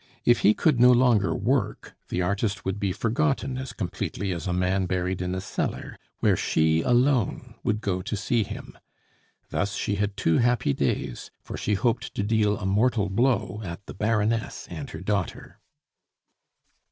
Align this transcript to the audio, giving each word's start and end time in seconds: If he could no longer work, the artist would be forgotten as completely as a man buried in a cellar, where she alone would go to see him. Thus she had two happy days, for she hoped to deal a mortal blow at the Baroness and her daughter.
If 0.25 0.39
he 0.39 0.55
could 0.55 0.79
no 0.79 0.91
longer 0.91 1.35
work, 1.35 1.93
the 2.09 2.23
artist 2.23 2.65
would 2.65 2.79
be 2.79 2.91
forgotten 2.91 3.55
as 3.59 3.71
completely 3.71 4.31
as 4.31 4.47
a 4.47 4.51
man 4.51 4.87
buried 4.87 5.21
in 5.21 5.35
a 5.35 5.39
cellar, 5.39 5.95
where 6.21 6.35
she 6.35 6.81
alone 6.81 7.53
would 7.63 7.81
go 7.81 8.01
to 8.01 8.17
see 8.17 8.41
him. 8.41 8.75
Thus 9.51 9.75
she 9.75 9.97
had 9.97 10.17
two 10.17 10.39
happy 10.39 10.73
days, 10.73 11.29
for 11.43 11.55
she 11.55 11.75
hoped 11.75 12.15
to 12.15 12.23
deal 12.23 12.57
a 12.57 12.65
mortal 12.65 13.09
blow 13.09 13.61
at 13.63 13.85
the 13.85 13.93
Baroness 13.93 14.65
and 14.71 14.89
her 14.89 15.01
daughter. 15.01 15.59